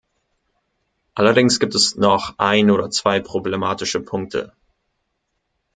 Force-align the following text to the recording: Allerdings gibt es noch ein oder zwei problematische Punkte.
Allerdings 1.13 1.59
gibt 1.59 1.75
es 1.75 1.95
noch 1.95 2.33
ein 2.39 2.71
oder 2.71 2.89
zwei 2.89 3.19
problematische 3.19 3.99
Punkte. 3.99 4.51